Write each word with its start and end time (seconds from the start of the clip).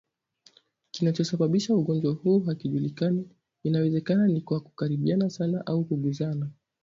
Kinachosababisha 0.91 1.75
ugonjwa 1.75 2.13
huu 2.13 2.39
hakijulikani 2.39 3.29
inawezekana 3.63 4.27
ni 4.27 4.41
kwa 4.41 4.59
kukaribiana 4.59 5.29
sana 5.29 5.65
au 5.65 5.85
kugusana 5.85 6.49